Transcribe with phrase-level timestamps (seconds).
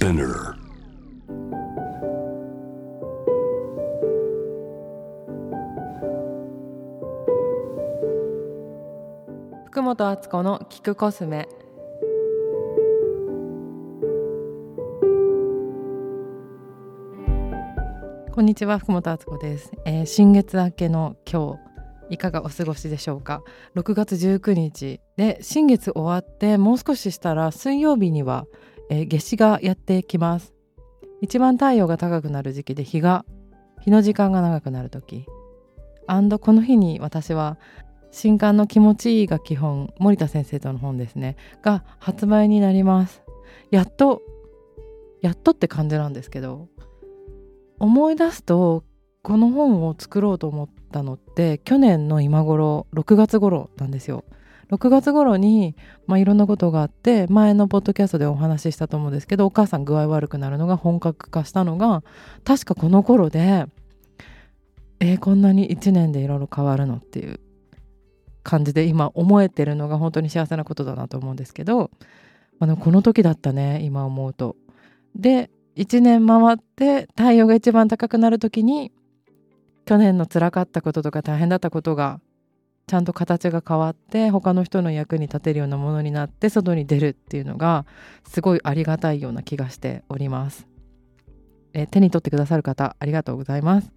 [0.00, 0.54] Spinner.
[9.66, 11.46] 福本敦子の聞くコスメ
[18.32, 21.58] こんにちは福本敦子です、えー新月明けの今
[22.08, 23.42] 日いかがお過ごしでしょうか
[23.76, 28.46] 6月19日で新月終わってもう少ししたら水曜日には、
[28.90, 30.52] えー夏至がやってきます。
[31.22, 33.24] 一番太陽が高くなる時期で日が
[33.80, 35.26] 日の時間が長くなる時。
[36.08, 37.56] アンドこの日に私は
[38.10, 41.36] 新刊の気持ちいいが基本森田先生との本ですね。
[41.62, 43.22] が発売になります。
[43.70, 44.22] やっと
[45.22, 46.68] やっとって感じなんですけど
[47.78, 48.82] 思い出すと
[49.22, 54.24] この本を作ろうと思ったのって去年の今頃6月頃なんですよ。
[54.70, 55.74] 6月頃に、
[56.06, 62.02] まあ、いろんなことがあって前のポッドキャストでお話ししたと思うんですけどお母さん具合悪くなるのが本格化したのが
[62.44, 63.66] 確かこの頃で
[65.00, 67.40] えーこんなに1年でいろいろ変わるのっていう
[68.42, 71.90] 感じで今思えてるのが本当に幸せなことだなと思うんですけど、
[72.58, 74.56] あ、でもこの時だったね今思うと。
[75.14, 78.92] で1年回って太陽が一番高くなる時に
[79.86, 82.20] 去年の辛かったこととか大変だったことが
[82.90, 87.86] ちゃんと形が変わって他の人の役に立てるようなものになって外に出るっていうのが
[88.28, 90.66] すごいありがたいような気がしております。
[91.72, 93.92] え手に取ってくださる方ありがとうございます。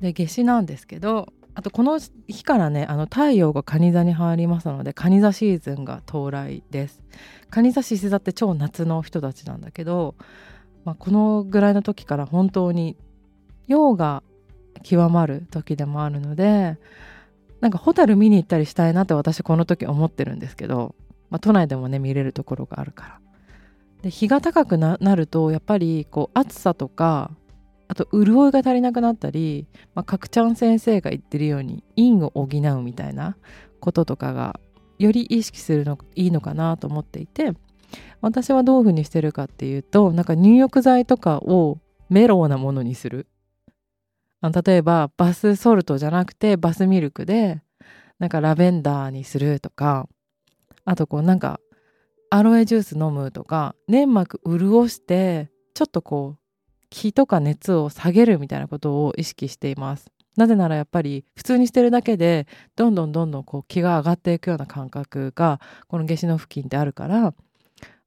[0.00, 7.00] で夏至なんですけどあとこの日からねあの太陽が蟹座に入りますので蟹座シーズンが到来です
[7.50, 10.16] 蟹座獅子座って超夏の人たちなんだけど、
[10.84, 12.96] まあ、このぐらいの時から本当に
[13.68, 14.24] 陽が
[14.82, 16.76] 極まる時でもあるので
[17.62, 20.96] なんかホタル見に行ったりしたいなって私この時思ってるんですけど、
[21.30, 23.20] まあ、都内でもね見れるところがあるから。
[24.02, 27.30] で日が高くなるとやっぱりこう暑さとか
[27.86, 33.36] あと潤いが足りなくなったり、まあ、角ちゃん先生が言ってるように陰を補うみたいな
[33.78, 34.58] こととかが
[34.98, 37.52] より意識するのいいのかなと思っていて
[38.20, 41.78] 私はどういうふうにしてるかっていうとなんか入浴剤とかを
[42.08, 43.28] メロウなものにする。
[44.50, 47.62] 例えばバスソルトじゃなくてバスミルクで
[48.18, 50.08] なんかラベンダーにするとか
[50.84, 51.60] あとこうなんか
[52.30, 56.42] アロエジュース飲むとか粘膜潤してちょっとこう
[56.90, 60.12] 気とか熱を下げるみたいなことを意識しています。
[60.36, 67.34] なぜならやっぱり普通にしてるだけでどんどんどんどんこう気が上がっていくような感覚がこの夏至の付近ってあるから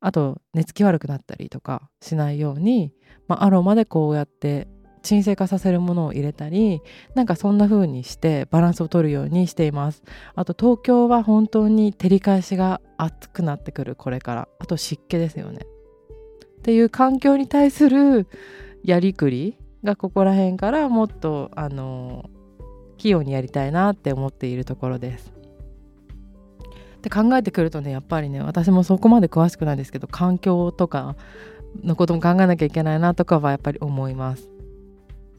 [0.00, 2.92] あと寝つき悪くなったりとかしないように、
[3.28, 4.68] まあ、アロマでこうやって
[5.04, 6.80] 鎮静化させるものを入れたり
[7.14, 10.02] なんかそんな風にしてバランスを取るようにしています
[10.34, 15.60] あと東京は本当に照り返しが暑くなってくるこれからあと湿気ですよね
[16.58, 18.26] っていう環境に対する
[18.82, 22.30] やりくりがここら辺からもっとあの
[22.96, 25.32] 器用にやりたいなって思っているところです。
[27.02, 31.16] で考えてくるとねやっぱりね私もそこまで詳しくないですけど環境とか
[31.82, 34.53] のことも考えなきゃいけないなとかはやっぱり思います。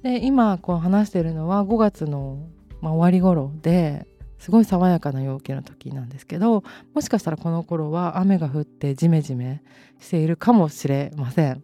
[0.05, 2.37] で今こう話してるのは5月の、
[2.79, 4.05] まあ、終わり頃で
[4.37, 9.63] すごい爽やかな陽気の時なんですけどもしかしたらこの頃は雨が降ってジメジメ
[9.99, 11.63] しているかもしれません。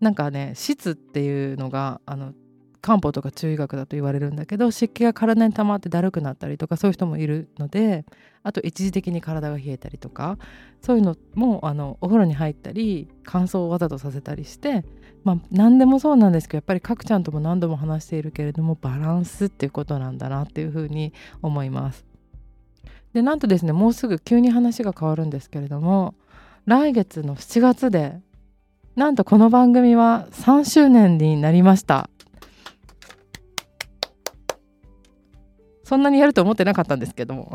[0.00, 2.32] なんかね湿っていうのがあの
[2.80, 8.06] 漢方とか中医学だと言われるんだけど湿気が体に溜まってだるくなったりとかそういう人もいるので
[8.44, 10.38] あと一時的に体が冷えたりとか
[10.80, 14.84] そういうのもあのお風呂に入ったり乾燥をわざとさせたりして
[15.24, 21.12] まあ何でもそうなんですけどやっぱりかくちゃんとも何度も話しているけれどもバランスっていうことなんだなっていうふうに
[21.42, 22.04] 思います。
[23.12, 26.14] でなんとですねもうすぐ急に話が変わるんですけれども
[26.66, 28.20] 来月の7月で
[28.96, 32.10] なんとこの番組は3周年になりました。
[35.88, 37.50] そんなにやると思ってなかったんですけども。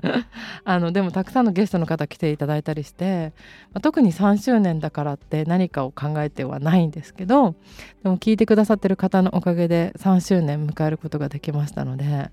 [0.64, 3.34] あのでもたくさんのゲストの方来ていただいたりして、
[3.74, 7.54] まあ特に3周年だからって何かを考えてはないんですけど
[8.02, 12.30] でも聞いてくださってる方のおかげで3周年迎えることができましたので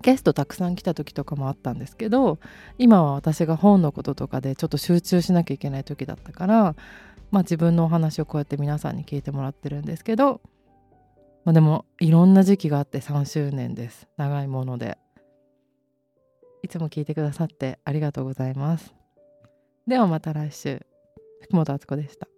[0.00, 2.38] ゲストたくさん来た時とかもあったんですけど
[2.78, 6.74] 今は私が本のこととかでちょっと集中しなきゃいけない時だったから
[7.30, 10.40] まあ自分のお話をこうやって皆さんに聞いてもらってるんですけど、
[11.44, 14.08] まあ、でもいろんな時期があって3周年です。
[14.16, 14.98] 長いもので。
[16.62, 18.94] いつも聞いてくださってありがとうございます。
[19.86, 20.80] ではまた来週。
[21.42, 22.31] 福本敦子でした。